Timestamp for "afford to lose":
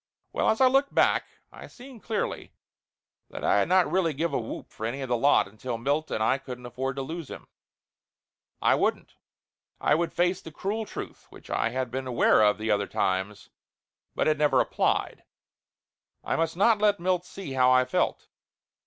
6.65-7.29